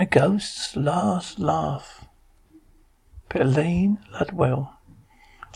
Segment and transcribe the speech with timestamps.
[0.00, 2.04] A ghost's last laugh.
[3.34, 4.74] Elaine Ludwell.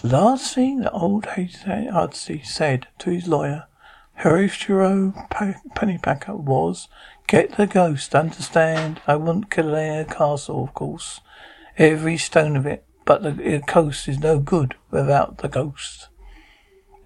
[0.02, 3.66] Last thing that old Hudsey said to his lawyer,
[4.14, 6.88] Horatio Pennypacker, was,
[7.28, 9.00] Get the ghost, understand?
[9.06, 11.20] I want Kildare Castle, of course.
[11.78, 12.84] Every stone of it.
[13.04, 16.08] But the coast is no good without the ghost.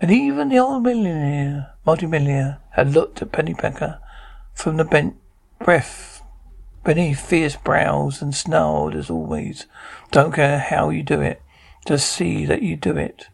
[0.00, 3.98] And even the old millionaire, multimillionaire, had looked at Pennypacker
[4.54, 5.16] from the bent
[5.58, 6.16] breath
[6.86, 9.66] beneath fierce brows and snarled as always.
[10.12, 11.42] Don't care how you do it.
[11.84, 13.26] Just see that you do it.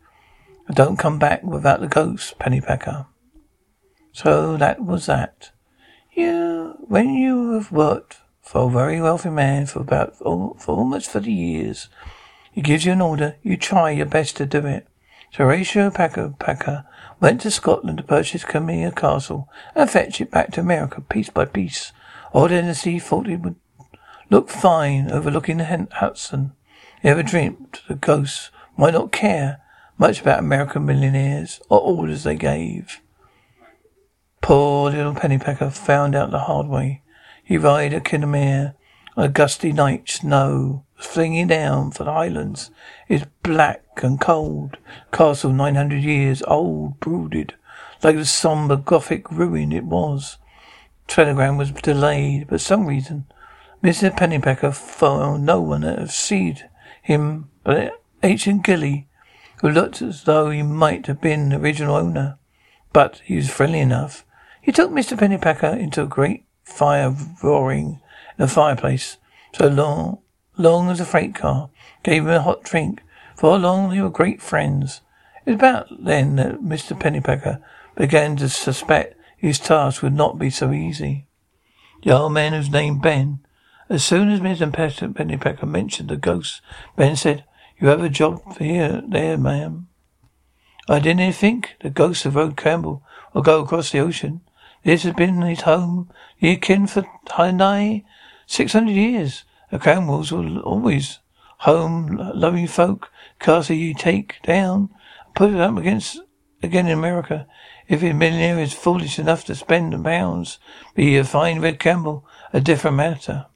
[0.66, 3.06] And don't come back without the ghost, Pennypacker.
[4.12, 5.50] So that was that.
[6.14, 11.30] You, when you have worked for a very wealthy man for about, for almost 30
[11.30, 11.88] years,
[12.50, 14.86] he gives you an order, you try your best to do it.
[15.30, 16.86] So Horatio Packer, Packer
[17.20, 21.44] went to Scotland to purchase Camilla Castle and fetch it back to America piece by
[21.44, 21.92] piece.
[22.34, 23.56] Old Hennessy thought it would
[24.30, 26.52] look fine overlooking the Hudson.
[27.02, 29.60] He ever dreamed the ghosts might not care
[29.98, 33.00] much about American millionaires or orders they gave.
[34.40, 37.02] Poor little Pennypacker found out the hard way.
[37.44, 38.74] He at Kildare
[39.16, 42.70] on a gusty night, snow was flinging down for the highlands.
[43.08, 44.78] It's black and cold.
[45.12, 47.54] Castle nine hundred years old, brooded
[48.02, 50.38] like the somber Gothic ruin it was.
[51.06, 53.26] Telegram was delayed, but some reason
[53.82, 54.16] Mr.
[54.16, 56.58] Pennypacker found no one to have seen
[57.02, 59.08] him but Ancient Gilly,
[59.60, 62.38] who looked as though he might have been the original owner.
[62.92, 64.24] But he was friendly enough.
[64.60, 65.18] He took Mr.
[65.18, 68.00] Pennypacker into a great fire roaring
[68.38, 69.18] in the fireplace,
[69.52, 70.18] so long,
[70.56, 71.70] long as a freight car,
[72.04, 73.02] gave him a hot drink.
[73.36, 75.00] For long they were great friends.
[75.44, 76.98] It was about then that Mr.
[76.98, 77.60] Pennypacker
[77.96, 81.26] began to suspect his task would not be so easy.
[82.04, 83.40] The old man was named Ben.
[83.88, 84.70] As soon as Mr.
[84.70, 86.62] Pennypacker mentioned the ghost,
[86.96, 87.44] Ben said,
[87.80, 89.88] You have a job here, there, ma'am.
[90.88, 93.02] I didn't think the ghost of Red Campbell
[93.34, 94.42] will go across the ocean.
[94.84, 97.04] This has been his home, He kin for
[97.36, 98.04] nigh
[98.46, 99.42] six hundred years.
[99.72, 101.18] The Cranwells were always
[101.58, 103.10] home loving folk.
[103.40, 104.90] Castle you take down,
[105.34, 106.20] put it up against
[106.62, 107.48] again in America.
[107.88, 110.58] If a millionaire is foolish enough to spend the pounds,
[110.94, 113.46] be a fine Red Campbell, a different matter.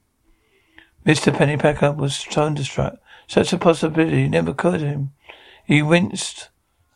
[1.05, 1.33] Mr.
[1.33, 2.99] Pennypacker was thunderstruck.
[3.29, 5.13] Such a possibility never occurred to him.
[5.65, 6.49] He winced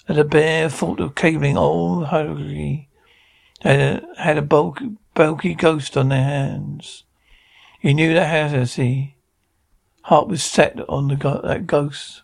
[0.08, 2.88] at the bare thought of cabling old Huggy
[3.60, 7.04] had a, had a bulky, bulky ghost on their hands.
[7.78, 9.16] He knew that Hennessy
[10.02, 12.22] heart was set on the go- that ghost.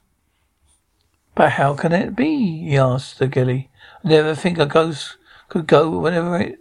[1.35, 2.69] But how can it be?
[2.69, 3.71] he asked the gilly.
[4.07, 5.17] Never think a ghost
[5.49, 6.61] could go whenever it.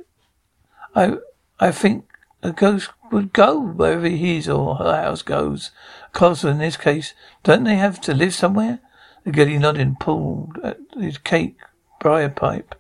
[0.96, 1.18] I
[1.60, 2.06] I think
[2.42, 5.70] a ghost would go wherever his or her house goes.
[6.12, 7.14] Castle in this case,
[7.44, 8.80] don't they have to live somewhere?
[9.26, 11.60] The gilly nodded pulled at his cake
[12.00, 12.74] briar pipe.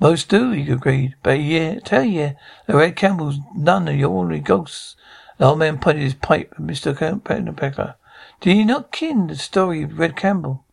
[0.00, 1.14] Most do, he agreed.
[1.22, 2.34] But yeah, tell you,
[2.66, 4.96] the Red Campbell's none of your ordinary ghosts.
[5.36, 6.94] The old man pointed his pipe at Mr.
[6.94, 7.96] Pennypacker.
[8.40, 10.64] Do you not kin the story of Red Campbell?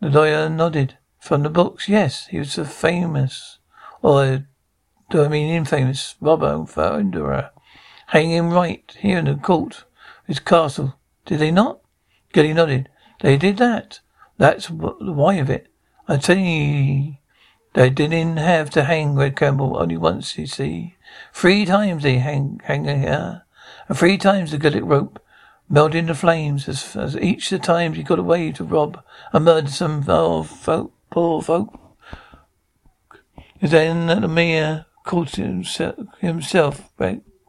[0.00, 0.96] The lawyer nodded.
[1.22, 2.26] From the books, yes.
[2.26, 3.58] He was a famous,
[4.02, 4.44] or
[5.08, 7.50] do I mean infamous, robber and founderer.
[8.08, 9.84] hang him uh, right here in the court,
[10.26, 10.98] his castle.
[11.24, 11.78] Did they not?
[12.32, 12.88] Gilly nodded.
[13.20, 14.00] They did that.
[14.36, 15.68] That's the why of it.
[16.08, 17.14] I'm telling you,
[17.74, 20.96] they didn't have to hang Red Campbell only once, you see.
[21.32, 23.44] Three times they hang, hang her.
[23.86, 25.22] And three times the it rope
[25.68, 29.00] melted into flames as, as each of the times he got away to rob
[29.32, 31.78] and murder some oh, folk, poor folk.
[33.60, 36.90] Is Then the mayor caught himself, himself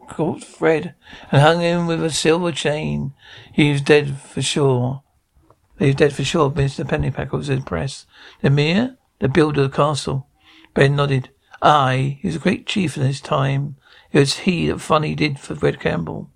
[0.09, 0.93] caught Fred
[1.31, 3.13] and hung him with a silver chain.
[3.51, 5.01] He was dead for sure.
[5.79, 6.85] He was dead for sure, Mr.
[6.87, 8.05] Pennypacker was impressed.
[8.41, 8.97] The mayor?
[9.19, 10.27] The builder of the castle.
[10.73, 11.29] Ben nodded.
[11.61, 13.77] Aye, he was a great chief in his time.
[14.11, 16.29] It was he that funny did for Red Campbell.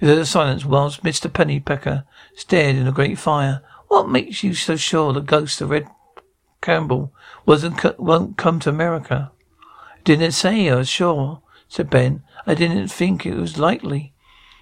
[0.00, 1.30] There was a silence whilst Mr.
[1.30, 2.04] Pennypacker
[2.34, 3.62] stared in a great fire.
[3.88, 5.86] What makes you so sure the ghost of Red
[6.60, 7.12] Campbell
[7.44, 9.30] wasn't won't come to America?
[10.04, 12.22] Didn't say I was sure, said Ben.
[12.46, 14.12] I didn't think it was likely.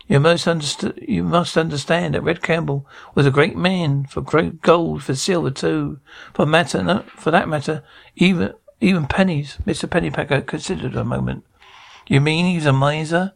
[0.07, 0.99] You must understand.
[1.07, 5.51] You must understand that Red Campbell was a great man for great gold, for silver
[5.51, 5.99] too,
[6.35, 7.83] for matter, no, for that matter,
[8.17, 9.59] even even pennies.
[9.65, 11.45] Mister Pennypacker considered a moment.
[12.07, 13.33] You mean he's a miser?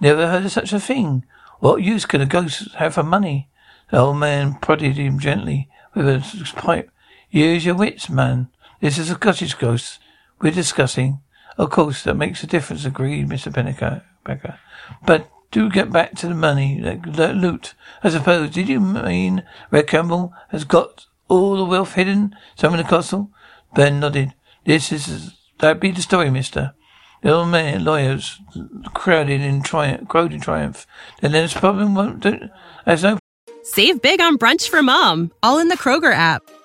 [0.00, 1.24] Never heard of such a thing.
[1.58, 3.48] What use could a ghost have for money?
[3.90, 6.90] The old man prodded him gently with his pipe.
[7.34, 8.46] Use your wits, man.
[8.80, 9.98] This is a cottage ghost
[10.40, 11.18] we're discussing.
[11.58, 13.52] Of course, that makes a difference, agreed Mr.
[13.52, 14.56] Pennypacker.
[15.04, 17.74] But do get back to the money, that loot.
[18.04, 19.42] I suppose, did you mean
[19.72, 23.32] Red Campbell has got all the wealth hidden somewhere in the castle?
[23.74, 24.32] Ben nodded.
[24.64, 26.74] This is, that be the story, mister.
[27.24, 28.40] The old man, lawyers,
[28.94, 30.86] crowded in triumph, crowed in triumph.
[31.20, 32.38] Then there's problem won't do.
[32.86, 33.18] There's no.
[33.64, 36.48] Save big on brunch for mom, all in the Kroger app.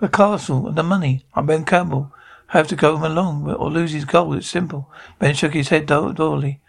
[0.00, 1.26] The castle and the money.
[1.34, 2.10] I'm Ben Campbell.
[2.48, 4.36] Have to go along or lose his gold.
[4.36, 4.90] It's simple.
[5.18, 6.60] Ben shook his head dourly.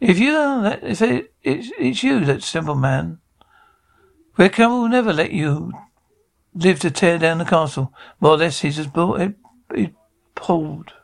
[0.00, 3.18] If you that, if it, it's, it's you, that simple man.
[4.38, 5.72] Red Campbell will never let you
[6.54, 7.92] live to tear down the castle.
[8.18, 9.34] More or less, he's just built it,
[9.74, 9.92] it
[10.34, 10.94] pulled.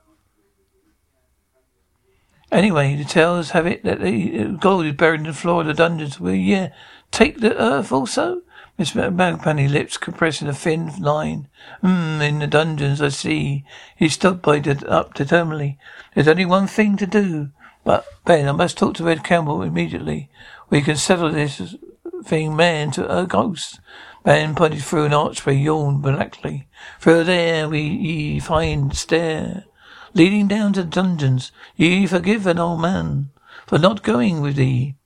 [2.51, 5.67] Anyway, the tales have it that the uh, gold is buried in the floor of
[5.67, 6.19] the dungeons.
[6.19, 6.71] Will you
[7.11, 8.41] take the earth also?
[8.79, 11.49] Miss Magpany lips compressing a thin line.
[11.81, 13.65] Hmm, in the dungeons, I see.
[13.97, 15.79] He stopped by the, up determinedly.
[16.15, 17.51] There's only one thing to do.
[17.85, 20.29] But, Ben, I must talk to Red Campbell immediately.
[20.69, 21.77] We can settle this
[22.25, 23.81] thing man to a ghost.
[24.25, 26.67] Ben pointed through an archway, yawned blackly.
[27.01, 29.65] Through there we ye find stair,
[30.13, 31.53] leading down to dungeons.
[31.77, 33.31] Ye forgive an old man
[33.67, 34.97] for not going with thee.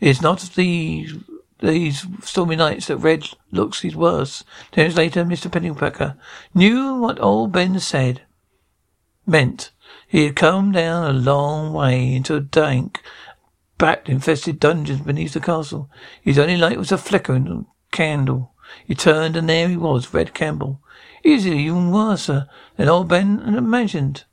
[0.00, 1.14] It's not these
[1.60, 4.44] these stormy nights that Red looks his worst.
[4.72, 5.50] Ten years later, Mr.
[5.50, 6.16] Pennypacker
[6.54, 8.22] knew what old Ben said
[9.26, 9.70] meant.
[10.06, 13.00] He had come down a long way into a dank,
[13.78, 15.90] bat infested dungeons beneath the castle.
[16.22, 18.52] His only light was a flickering candle.
[18.86, 20.80] He turned, and there he was, Red Campbell.
[21.22, 24.24] He's even worse than old Ben had imagined.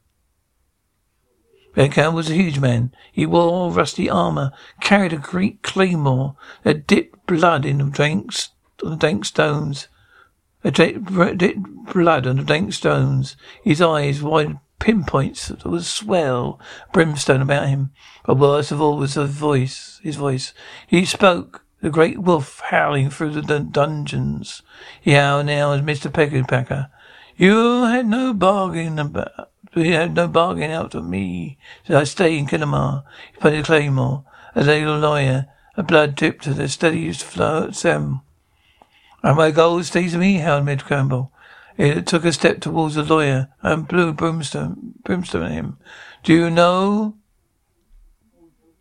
[1.76, 2.94] Red Campbell was a huge man.
[3.12, 4.52] He wore rusty armor,
[4.82, 8.34] carried a great claymore that dipped blood in the dank,
[8.80, 9.88] the dank stones.
[10.64, 13.36] It dipped blood on the dank stones.
[13.64, 15.48] His eyes wide pinpoints.
[15.48, 16.60] There was swell
[16.92, 17.92] brimstone about him.
[18.26, 20.00] But worst of all was his voice.
[20.04, 20.54] His voice.
[20.88, 24.62] He spoke the great wolf howling through the dun- dungeons.
[25.02, 26.12] He howled now as Mr.
[26.12, 26.90] Pennypacker.
[27.38, 31.58] You had no bargain about, you had no bargain out of me.
[31.88, 33.04] So I stay in Killamar.
[33.32, 34.26] He pointed Claymore.
[34.54, 35.48] As a little lawyer.
[35.78, 38.22] A blood dripped to the steady flow at Sam.
[39.24, 41.32] And my gold stays with me, howled Mid Campbell.
[41.78, 45.78] It took a step towards the lawyer and blew brimstone, brimstone at him.
[46.24, 47.16] Do you know?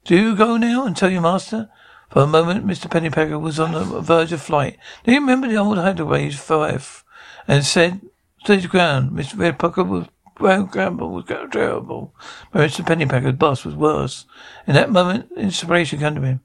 [0.05, 1.71] Do you go now and tell your master?
[2.11, 2.91] For a moment, Mr.
[2.91, 4.77] Pennypacker was on the verge of flight.
[5.05, 7.05] Do you remember the old Hadaway's five?
[7.47, 8.01] And said,
[8.45, 9.35] to the ground, Mr.
[9.35, 10.07] Redpucker was
[10.41, 12.15] Campbell was terrible,
[12.53, 12.85] but Mr.
[12.85, 14.25] Pennypacker's boss was worse.
[14.67, 16.41] In that moment, inspiration came to him.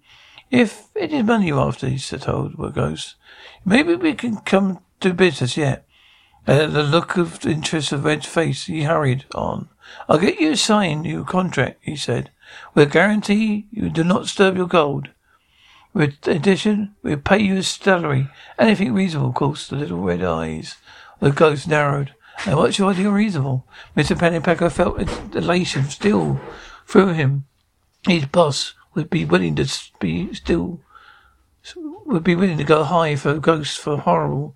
[0.51, 3.15] If it is money you're after, he told the ghost,
[3.65, 5.85] maybe we can come to business yet.
[6.45, 9.69] At the look of interest of Red's face, he hurried on.
[10.07, 12.29] I'll get you to sign your contract, he said.
[12.73, 15.09] We'll guarantee you do not disturb your gold.
[15.93, 18.27] With addition, we'll pay you a salary.
[18.59, 19.67] Anything reasonable, of course.
[19.67, 20.75] The little red eyes
[21.19, 22.13] the ghost narrowed.
[22.45, 23.65] And what's your idea reasonable?
[23.95, 24.17] Mr.
[24.17, 26.39] Pennypacker felt elation still
[26.85, 27.45] through him.
[28.05, 29.67] His boss would be willing to
[29.99, 30.79] be still
[32.05, 34.55] would be willing to go high for ghosts for horrible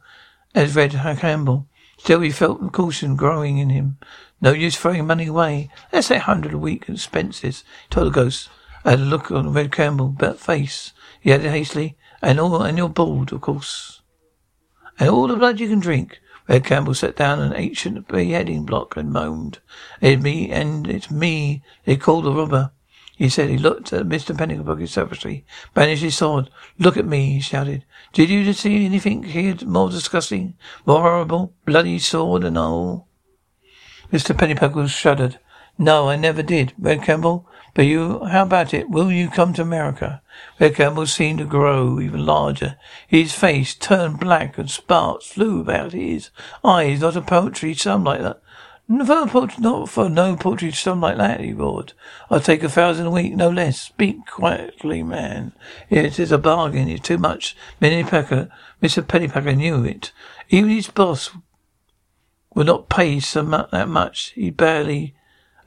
[0.54, 1.68] as Red Campbell.
[1.98, 3.98] Still he felt the caution growing in him.
[4.40, 5.70] No use throwing money away.
[5.92, 8.50] Let's say a hundred a week expenses, he told the ghost.
[8.86, 10.94] I had a look on Red Campbell's face.
[11.20, 14.02] He added hastily, and all and you're bald, of course.
[14.98, 16.22] And all the blood you can drink.
[16.50, 19.60] Red Campbell sat down an ancient beheading block and moaned.
[20.02, 22.72] It's me, and it's me they called the robber.
[23.16, 24.36] He said he looked at Mr.
[24.36, 26.50] Pennypacker savagely, brandished his sword.
[26.80, 27.86] Look at me, he shouted.
[28.14, 30.56] Did you see anything here more disgusting,
[30.88, 31.54] more horrible?
[31.66, 33.08] Bloody sword and all.
[34.12, 34.36] Mr.
[34.36, 35.38] Pennypacker shuddered.
[35.78, 37.48] No, I never did, Red Campbell.
[37.82, 38.90] You, how about it?
[38.90, 40.22] Will you come to America?
[40.60, 42.76] Red Campbell seemed to grow even larger.
[43.08, 46.30] His face turned black and sparks flew about his
[46.62, 47.00] eyes.
[47.00, 48.42] Not a poetry sum like that.
[49.06, 51.94] For poetry, not for no poetry sum like that, he roared.
[52.30, 53.80] I'll take a thousand a week, no less.
[53.80, 55.54] Speak quietly, man.
[55.90, 56.90] It is a bargain.
[56.90, 57.56] It's too much.
[57.80, 58.50] Pennypacker,
[58.82, 59.04] Mr.
[59.04, 60.12] Pennypacker knew it.
[60.50, 61.30] Even his boss
[62.56, 64.32] would not pay so much, that much.
[64.32, 65.16] He barely,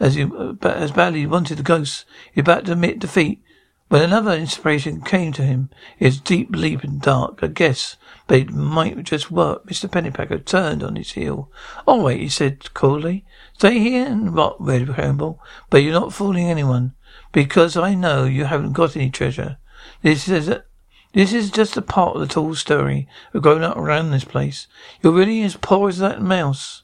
[0.02, 2.04] as he, uh, as badly wanted the ghost.
[2.34, 3.40] He about to admit defeat.
[3.88, 7.38] When another inspiration came to him, his deep, deep and dark.
[7.42, 9.66] I guess, but it might just work.
[9.66, 9.88] Mr.
[9.88, 11.50] Pennypacker turned on his heel.
[11.86, 13.24] All right, he said coolly.
[13.54, 15.40] Stay here and rot, Red Campbell,
[15.70, 16.94] but you're not fooling anyone,
[17.30, 19.58] because I know you haven't got any treasure.
[20.02, 20.64] This is a,
[21.12, 24.66] this is just a part of the tall story of growing up around this place.
[25.02, 26.82] You're really as poor as that mouse.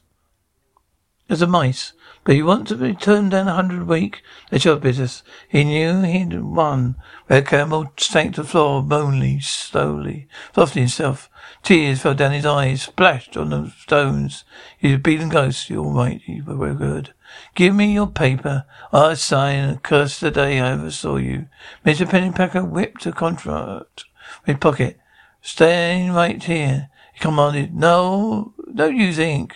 [1.29, 1.93] As a mice.
[2.25, 4.21] But he want to be turned down a hundred a week?
[4.49, 5.23] That's your business.
[5.47, 6.95] He knew he'd won.
[7.29, 11.29] Red Campbell sank to the floor, moanly, slowly, softening himself.
[11.63, 14.43] Tears fell down his eyes, splashed on the stones.
[14.77, 15.69] He's a beaten ghost.
[15.69, 16.21] You're all right.
[16.25, 17.13] You were good.
[17.55, 18.65] Give me your paper.
[18.91, 21.47] I sign and curse the day I ever saw you.
[21.85, 22.07] Mr.
[22.07, 24.05] Pennypacker whipped a contract
[24.43, 24.99] from his pocket.
[25.41, 26.89] Staying right here.
[27.13, 27.73] He commanded.
[27.73, 29.55] No, don't use ink.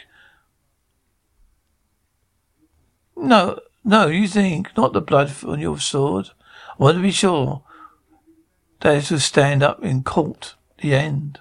[3.16, 6.30] No, no, you think, not the blood on your sword.
[6.80, 7.64] I want to be sure
[8.82, 10.56] that it will stand up in court.
[10.82, 11.40] The end.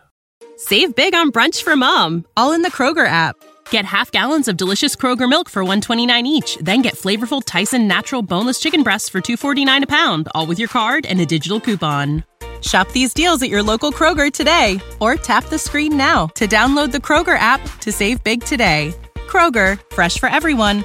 [0.56, 3.34] Save big on brunch for mom, all in the Kroger app.
[3.70, 8.22] Get half gallons of delicious Kroger milk for 129 each, then get flavorful Tyson natural
[8.22, 12.22] boneless chicken breasts for 249 a pound, all with your card and a digital coupon.
[12.60, 16.92] Shop these deals at your local Kroger today or tap the screen now to download
[16.92, 18.94] the Kroger app to save big today.
[19.26, 20.84] Kroger, fresh for everyone.